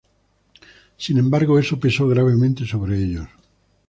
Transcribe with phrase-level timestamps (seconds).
[0.97, 3.29] Sin embargo, eso pesó gravemente sobre ellos.